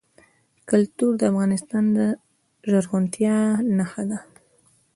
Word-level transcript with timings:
کلتور 0.69 1.11
د 1.17 1.21
افغانستان 1.31 1.83
د 1.97 1.99
زرغونتیا 2.71 3.35
نښه 3.77 4.03
ده. 4.09 4.19